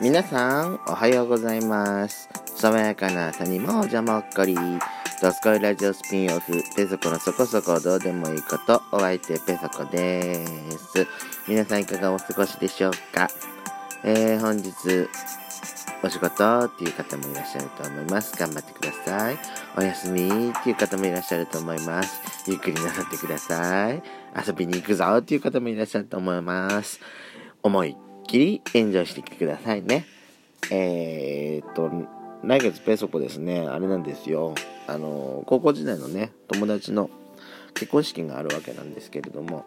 [0.00, 2.28] 皆さん、おはようございます。
[2.54, 4.54] 爽やかな朝にもじゃもっこり。
[5.20, 11.04] ドスコイラジオスピンオフ、ペソコのそこそこどうでもいいこと、お相手ペソコです。
[11.48, 13.28] 皆さんいかがお過ごしでしょうか？
[14.04, 14.70] えー、本日、
[16.04, 18.36] お仕事っていう方もいらっしゃると思います。
[18.36, 19.38] 頑張ってください。
[19.76, 22.20] お休みっていう方もいらっしゃると思います。
[22.46, 24.00] ゆっくりなさってください。
[24.46, 27.00] 遊びに行くぞっていう方もいらっしゃると思います。
[27.64, 27.96] 思い
[28.28, 30.06] きりエンジョイしてきてくださいね。
[30.70, 31.90] えー、っと、
[32.44, 34.54] 来月ペソコですね、あれなんですよ。
[34.86, 37.10] あの、高校時代のね、友達の
[37.74, 39.64] 結婚式があるわけなんですけれども、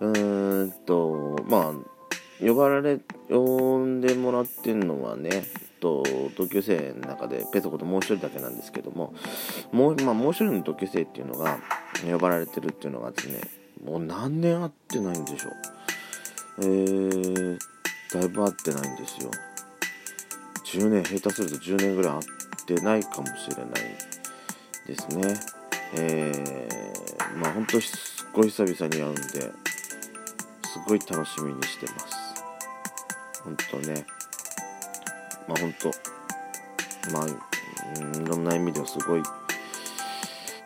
[0.00, 2.98] うーんと、まあ、呼ばれ、
[3.30, 5.44] 呼んでもらってるのはね、
[5.80, 6.02] と
[6.36, 9.14] 同級生の中でペソコともう一人だけなんですけども、
[9.72, 11.58] もう、まあ、もう一人の同級生っていうのが
[12.04, 13.40] 呼ばれてるっていうのがですね、
[13.84, 15.52] もう何年会ってないんでしょう。
[16.58, 17.58] えー、
[18.12, 19.30] だいぶ会ってないんですよ。
[20.64, 23.66] 10年、下手すると10年ぐらい会ってないかもしれない
[24.86, 25.34] ですね。
[25.94, 29.50] えー、まあ本当すっごい久々に会うんで、す
[30.86, 32.06] ごい楽しみにしてます。
[33.44, 34.06] 本当ね。
[35.48, 35.90] まあ本当、
[37.12, 39.22] まあ、いろんな意味ではすごい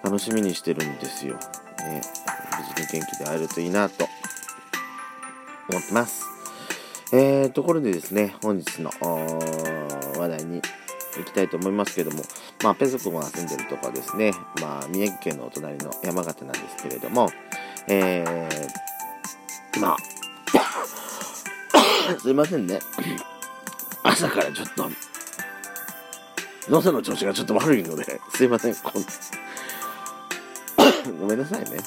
[0.03, 1.35] 楽しみにしてるんですよ。
[1.35, 2.03] ね、
[2.59, 4.09] 無事に元気で会えるといいなと
[5.69, 6.30] 思ってます。
[7.13, 8.91] えー、ところでですね、本日の
[10.17, 10.63] 話題に
[11.17, 12.23] 行きたいと思いますけども、
[12.63, 17.29] まあ、ペソコが住んでるとこはですね、まあ、宮城県のお隣の山形なんですけれども、
[17.89, 19.97] えー、まあ、
[22.21, 22.79] すいませんね。
[24.05, 24.89] 朝からちょっと、
[26.69, 28.71] 喉の調子がちょっと悪いので、すいませ。
[28.71, 28.75] ん
[31.21, 31.79] ごめんなさいね。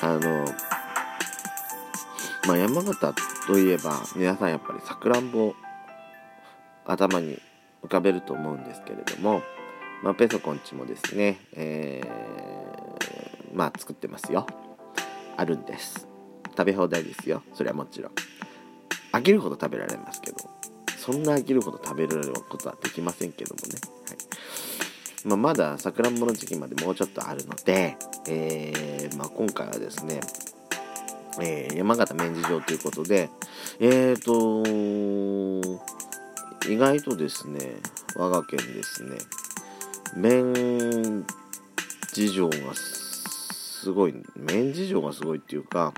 [0.00, 0.44] あの、
[2.46, 3.12] まあ、山形
[3.48, 5.54] といえば、皆さんやっぱりさくらんぼ
[6.84, 7.38] 頭に
[7.82, 9.42] 浮かべると思うんですけれども、
[10.04, 14.46] まあ、ペソコンチもですね、えー、まあ、作ってますよ。
[15.36, 16.06] あるんです。
[16.56, 17.42] 食べ放題ですよ。
[17.52, 18.12] それはもちろん。
[19.12, 20.38] 飽きるほど食べられますけど、
[20.98, 23.78] そんな飽きるほど食べられることはできませんけどもね。
[24.08, 24.18] はい
[25.26, 27.96] まあ、まださくらんぼの時期までもうちょっとあるので、
[28.28, 30.20] えーまあ、今回はですね、
[31.40, 33.30] えー山形麺事情ということで、
[33.80, 34.62] えーと、
[36.68, 37.76] 意外とですね、
[38.16, 39.18] 我が県ですね、
[40.16, 41.24] 麺
[42.12, 45.92] 事情がすごい、麺事情がすごいっていうか、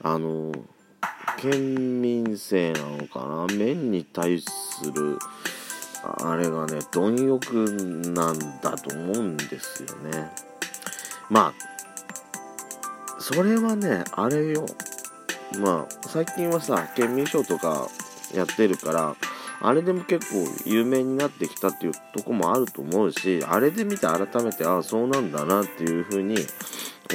[0.00, 0.52] あの、
[1.38, 4.46] 県民性なのかな、麺に対す
[4.92, 5.18] る、
[6.02, 7.52] あれがね、貪欲
[8.14, 10.30] なんだと思うんですよね。
[11.28, 11.75] まあ、
[13.28, 14.64] それはね、あれよ。
[15.58, 17.88] まあ、最近はさ、県民賞とか
[18.32, 19.16] やってるから、
[19.60, 26.36] あれでも結構有名になってきたっていうとこもあると思うし、あれで見て改めて、ああ、そうなんだなっていうふうに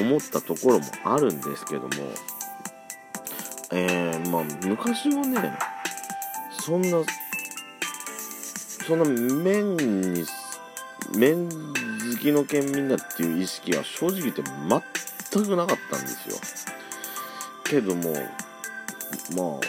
[0.02, 1.88] 思ったところもあるんですけども、
[3.72, 5.58] えー、まあ、昔はね、
[6.60, 7.02] そんな、
[8.86, 10.26] そんな麺に、
[11.16, 14.44] 麺好きの県民だっていう意識は正直言って
[15.32, 16.36] 全くなかったんですよ。
[17.64, 18.14] けども、
[19.36, 19.60] ま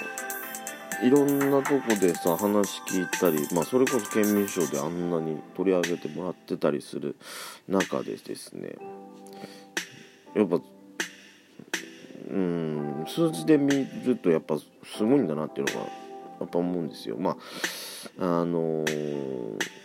[1.00, 7.16] あ、いろんなとこでさ、話聞いたり、まあ、それこそ県民賞であんなに取り上げてもらってたりする
[7.68, 8.76] 中でですね、
[10.34, 10.60] やっぱ、
[12.30, 15.86] うん、数字で見るとやっぱすごいんだなっていうのが、
[16.40, 17.16] やっぱ思うんですよ。
[17.18, 17.36] ま
[18.18, 19.82] あ、あのー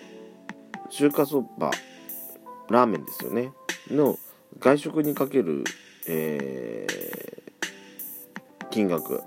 [0.90, 1.72] 中華そば、
[2.70, 3.52] ラーメンですよね、
[3.92, 4.18] の
[4.60, 5.64] 外食にかける、
[6.08, 7.08] えー
[8.78, 9.24] 金額、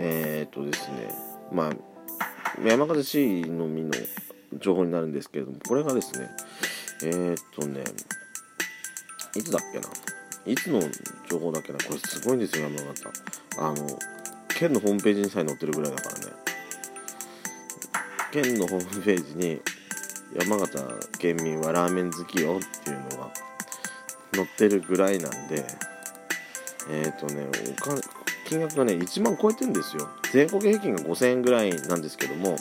[0.00, 1.08] えー、とですね、
[1.52, 1.72] まあ、
[2.66, 3.92] 山形市のみの
[4.58, 6.28] 情報になるんですけれども、これがですね、
[7.04, 7.84] えー、とね、
[9.36, 9.88] いつだっけな、
[10.44, 10.80] いつの
[11.30, 13.08] 情報だっけな、これすごいんですよ、山形。
[13.58, 13.86] あの、
[14.48, 16.24] 県のホームページにさえ載ってるぐらいだからね。
[18.32, 19.60] 県のホームページに、
[20.34, 20.82] 山形
[21.20, 23.32] 県民はラーメン好きよっていうのが
[24.34, 25.64] 載ってるぐらいなんで、
[26.90, 28.00] えっ、ー、とね、お金、
[28.48, 30.08] 金額がね、1万超えてるんですよ。
[30.32, 32.56] 全国平均が5000円ぐらいなんですけども、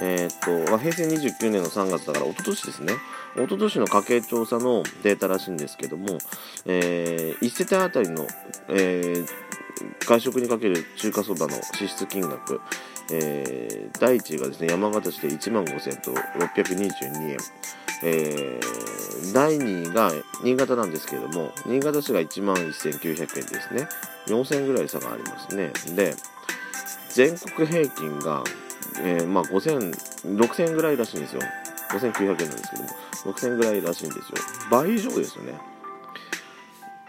[0.00, 2.92] えっ、と、ま平成29年の3月だから、一昨年ですね。
[3.34, 6.18] 一昨年の家計調査のデータらしいんですけども、
[6.66, 8.26] えー、1世帯あたりの、
[8.68, 9.26] えー、
[10.06, 12.60] 外食にかける中華そばの支出金額、
[13.12, 17.38] えー、第1位がですね、山形市で1万5000と622円。
[18.02, 20.12] えー、第2位が
[20.42, 23.88] 新潟なんですけれども、新潟市が1万1900円ですね。
[24.26, 25.72] 4000円ぐらい差がありますね。
[25.94, 26.14] で、
[27.10, 28.44] 全国平均が、
[29.00, 29.92] えー、まあ5000、
[30.36, 31.42] 6000円ぐらいらしいんですよ。
[31.90, 32.88] 5900円なんですけども、
[33.24, 34.24] 6000円ぐらいらしいんですよ。
[34.70, 35.54] 倍以上ですよね。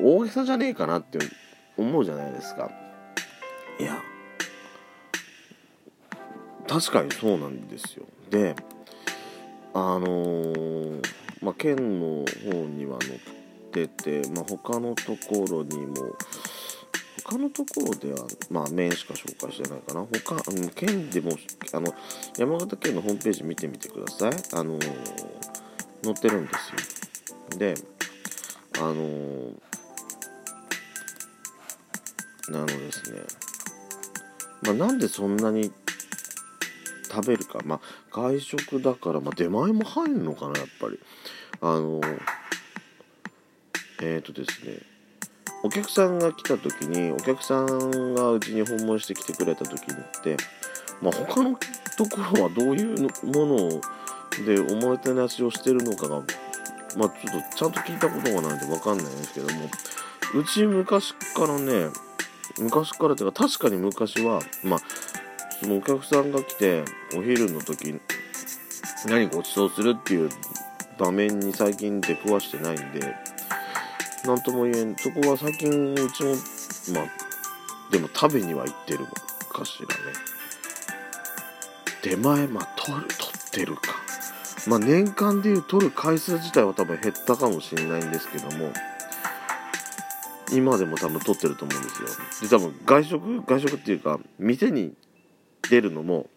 [0.02, 1.20] 大げさじゃねえかなって
[1.78, 2.72] 思うじゃないですか。
[3.80, 4.02] いや、
[6.68, 8.06] 確かにそうなんですよ。
[8.30, 8.56] で、
[9.74, 11.02] あのー、
[11.42, 13.20] まあ、県の方には載っ
[13.72, 15.96] てて、まあ、他のところにも、
[17.24, 20.06] 他のところでは、まあ、面しか紹介してないかな。
[20.06, 21.32] 他、あの県でも、
[21.74, 21.94] あの、
[22.38, 24.32] 山形県のホームページ見てみてください。
[24.54, 24.84] あのー、
[26.04, 26.54] 載ってるんで
[27.50, 27.60] すよ。
[27.60, 27.76] で、
[28.80, 29.54] あのー、
[32.48, 33.20] あのですね、
[34.64, 35.72] まあ、なんでそんなに
[37.10, 37.80] 食べるか、まあ、
[38.12, 41.00] 外食だから、まあ、出前も入るのかな、やっぱり。
[41.62, 42.02] あの、
[44.02, 44.80] えっ、ー、とですね、
[45.64, 50.38] お客さんが来た時にお客さんがうちに訪問してきてくれた時にって、
[51.02, 51.58] まあ、他の
[51.98, 53.82] ところはどういうものを
[54.46, 56.22] でおもてなしをしてるのかが、
[56.96, 59.66] まあ、ちょっとちゃんと聞いたことがないんで分かんないんですけども
[60.36, 61.90] うち昔からね
[62.58, 64.80] 昔からというか確かに昔はまあ
[65.60, 66.84] そのお客さんが来て
[67.16, 68.00] お昼の時
[69.08, 70.30] 何ごちそうするっていう
[70.98, 73.16] 場面に最近出くわしてないんで
[74.26, 74.96] なんとも言えん。
[74.98, 76.36] そこは最近うちも
[76.94, 79.06] まあでも食べには行ってる
[79.52, 79.94] かしらね。
[82.04, 83.96] 出前まあ取る取ってるか。
[84.68, 88.74] まあ年間でいう取る回数自体は多分減ったかもしれないんですけども
[90.52, 92.08] 今でも多分取ってると思うんですよ。
[92.42, 94.94] で多分外食外食っていうか店に
[95.70, 96.28] 出るのも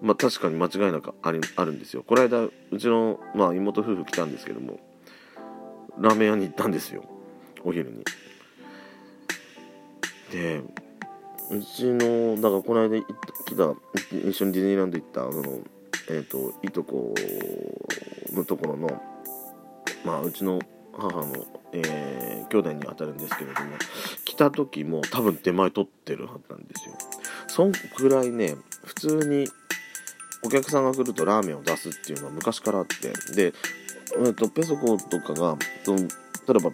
[0.00, 2.04] まあ確かに間違いなくありあるんですよ。
[2.04, 4.78] この間うちの、まあ、妹夫婦来たんですけども
[5.98, 7.04] ラーメン屋に行ったんですよ。
[7.64, 8.04] お昼に。
[10.30, 10.62] で
[11.50, 13.74] うちのだからこの間来た
[14.28, 15.60] 一緒にディズニーランド行ったその
[16.10, 17.14] えっ、ー、といとこ
[18.32, 19.02] のところの
[20.04, 20.60] まあうちの
[20.92, 23.76] 母の、えー、兄弟に当たるんですけれども
[24.24, 26.94] 来た時も多分出前取ってるはずなんですよ。
[27.58, 29.48] そんくらいね普通に
[30.44, 33.52] お客さんが来るとラーメンを出すっていうのは昔からあってで
[34.24, 36.70] えっと、ペソコとかが、その例えば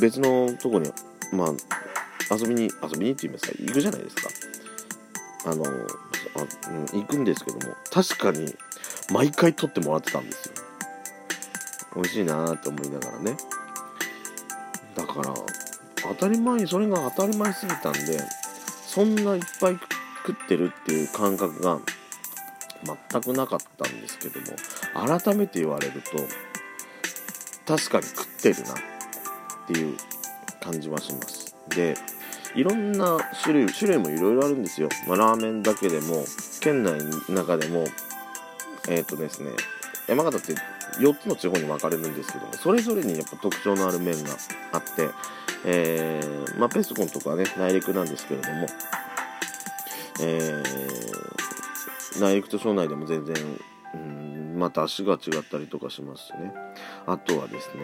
[0.00, 0.90] 別のとこに、
[1.32, 4.30] まあ、遊びに、遊びにって言いますか、行くじゃないですか。
[5.46, 5.68] あの、あ
[6.70, 8.56] うん、行くんですけども、確かに、
[9.12, 10.54] 毎回撮ってもらってたんですよ。
[11.94, 13.36] 美味しいなーって思いながらね。
[14.96, 15.32] だから、
[16.02, 18.18] 当たり前に、それが当たり前すぎたんで、
[18.86, 19.78] そんないっぱい
[20.26, 21.78] 食ってるっていう感覚が
[23.10, 26.18] 全くなかったんですけども、改めて言われると、
[27.66, 28.76] 確かに食ってるなっ
[29.66, 29.96] ていう
[30.60, 31.54] 感じはします。
[31.70, 31.96] で
[32.54, 36.24] いろんな種類種類もいろいろあるんですよ、まあ、ラーメンだけでも
[36.60, 36.92] 県内
[37.28, 37.84] の中でも
[38.88, 39.50] えっ、ー、とですね
[40.06, 40.60] 山形って
[41.00, 44.30] 4つの地方に分かれるんですけどもそれぞれにやっぱ特徴のある麺が
[44.72, 45.08] あって、
[45.64, 48.66] えー、まあ、ペスコンとかね内陸なんですけれども、
[50.20, 53.34] えー、内陸と庄内でも全然
[53.94, 56.52] うんまた足が違ったりとかしますしね。
[57.06, 57.82] あとはですね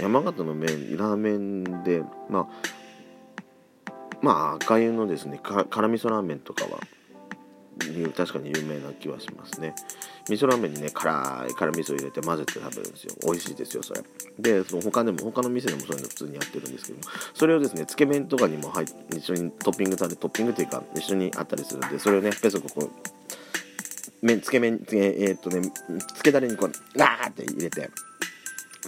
[0.00, 2.46] 山形の麺ラーメンでまあ
[4.20, 6.78] まあ赤湯のですね辛味噌ラーメンとかは
[8.16, 9.74] 確かに有名な気はしますね。
[10.28, 13.14] 味噌ラーメンにね辛い辛味噌入れて混ぜて食べるんですよ。
[13.22, 14.02] 美味しいですよそれ。
[14.38, 17.04] でその他でも他の店でもそういうの普通にやってるんですけども。
[17.34, 25.60] それをですねつけ麺とかにも入一緒にトッピングされトッピングというか一緒にあったりするんでそれをねペソコこう麺つけ麺つけえー、っとね
[26.14, 27.90] つけだれにこうガーって入れて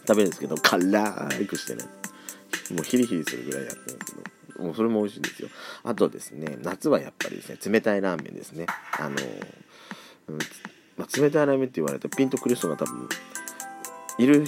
[0.06, 1.84] 食べるんですけど辛くしてね。
[2.74, 4.37] もうヒリヒリするぐらいやってるんですけど。
[4.58, 5.48] もうそれも美味しいんですよ。
[5.84, 8.66] あとですね夏はやっぱりですね冷たいラーメンですね。
[8.98, 9.16] あの
[10.28, 10.38] うん
[10.96, 13.08] まあ、冷たいラーメンって言われてピンとくる人が多分
[14.18, 14.44] いる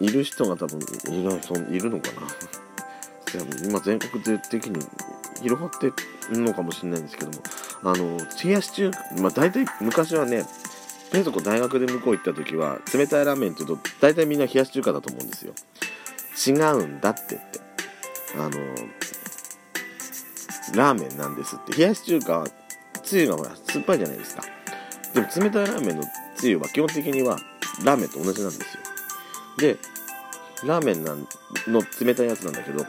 [0.00, 2.28] いる人が多分いるそいるのかな。
[3.62, 4.86] 今全国的に
[5.42, 5.92] 広がって
[6.30, 7.42] るのかもしれないんですけども。
[7.82, 10.44] あの冷やし中まあ大体昔はね
[11.12, 15.54] ペソコ大学で向こう行った時は冷たいラーメンって言うと大体みんな冷やし中華だと思うんですよ。
[16.46, 17.60] 違うんだってって。
[18.36, 18.50] あの
[20.74, 21.76] ラーメンなんですって。
[21.76, 22.46] 冷やし中華は
[23.02, 24.42] つゆがほら酸っぱいじゃないですか。
[25.14, 26.04] でも冷たいラーメンの
[26.36, 27.38] つゆは基本的には
[27.84, 28.82] ラーメンと同じなんですよ。
[29.58, 29.76] で
[30.64, 31.26] ラーメンなん
[31.66, 32.84] の冷たいやつなんだけど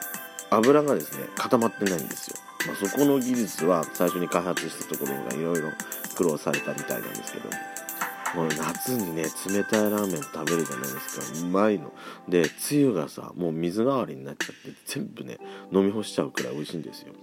[0.50, 2.38] 油がですね固まってないんですよ。
[2.68, 5.70] まあ、そこの技術は最初に開発したところがいろいろ
[6.16, 7.50] 苦労されたみたいなんですけど。
[8.36, 11.40] もう夏にね冷たいラーメン食べるじゃないですか。
[11.42, 11.92] うまいの。
[12.28, 15.40] でつゆがさもう水代わりになっちゃって全部ね
[15.72, 17.14] 飲み干しちゃうくらい美味しいんですよ。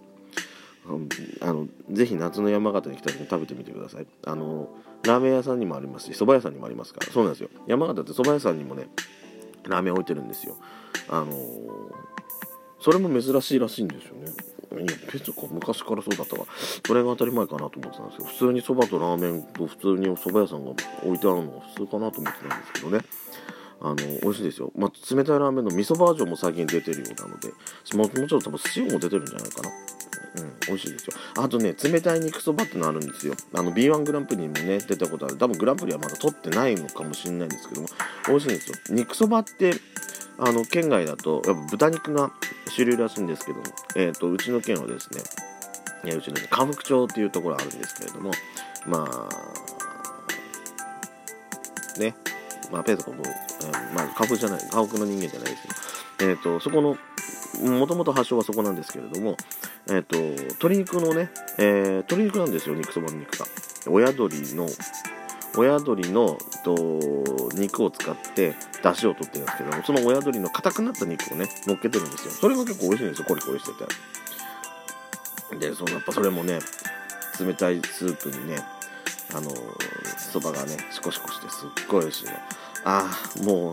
[1.40, 4.06] あのぜひ夏の山形に来た時に食べてみてください。
[4.24, 4.68] あの
[5.04, 7.12] ラーメン屋さんにもありますし蕎麦屋さんにもありますから。
[7.12, 7.50] そうなんですよ。
[7.66, 8.88] 山形って蕎麦屋さんにもね
[9.64, 10.56] ラーメン置いてるんですよ。
[11.08, 11.32] あの
[12.80, 14.32] それも珍しいらしいんですよね。
[14.82, 16.48] いやペソコ昔からそうだったから
[16.86, 23.00] それが当たり前かなと思ってたんですけど普通にそばとラーメンと普通にお蕎麦屋さんが置いてあるのが普通かなと思ってたんですけどね。
[23.80, 27.52] あの美味しいですよ、まあ、冷たいラーメンの味噌バージョンも最近出てるようなので
[27.94, 29.70] ももちろん多分塩も出てるんじゃないかな。
[30.36, 31.14] うん、美味しいですよ。
[31.36, 33.34] あとね、冷たい肉そばってのあるんですよ。
[33.54, 35.36] あの、B1 グランプリにもね、出たことある。
[35.36, 37.88] 多分グランプリはまだ取ってないのかもしれないんですけども、
[38.28, 38.76] 美味しいんですよ。
[38.90, 39.74] 肉そばって、
[40.38, 42.32] あの、県外だと、やっぱ豚肉が
[42.68, 43.64] 主流らしいんですけども、
[43.96, 45.22] えっ、ー、と、うちの県はですね、
[46.04, 48.30] いやうちの河北町っていうところあるんですけれども、
[48.86, 49.28] まあ、
[51.98, 52.14] ね、
[52.70, 55.62] まあ、ペートも、え、まあ、河北じゃない、河北の人間じゃないです
[56.18, 56.98] けど、えっ、ー、と、そこの、
[57.62, 59.36] もともと発祥はそこなんですけれども、
[59.88, 63.46] えっ、と、鶏肉のね、えー、鶏肉なんですよ、肉そばの肉が。
[63.88, 64.68] 親鶏の、
[65.56, 66.74] 親鶏のと
[67.54, 72.32] 肉を使って出汁を取ってるんですけども、その親鶏の硬くなった肉をね、乗っけてるんですよ。
[72.32, 73.84] それが結構美味しいんですよ、コリコリして
[75.56, 75.68] て。
[75.70, 76.58] で、そのやっぱそれもね、
[77.40, 78.56] 冷たいスープにね、
[79.34, 79.50] あの
[80.18, 82.32] そばがね、シコシコしてすっごい美味しいの。
[82.84, 83.72] ああ、もう、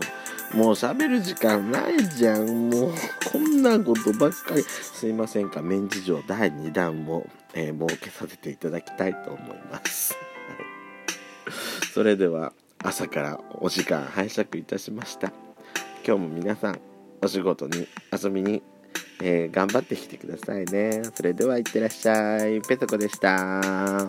[0.54, 2.70] もう喋る時間ないじゃん。
[2.70, 2.92] もう、
[3.32, 4.62] こんなことばっかり。
[4.62, 10.16] すいませんか、免事情第2弾も、えー、設けさせていただきたいと思います。
[11.92, 12.52] それでは、
[12.84, 15.32] 朝からお時間拝借いたしました。
[16.06, 16.80] 今日も皆さん、
[17.20, 18.62] お仕事に遊びに、
[19.22, 21.02] えー、頑張ってきてくださいね。
[21.16, 22.60] それでは、いってらっしゃい。
[22.60, 24.08] ペソコでした。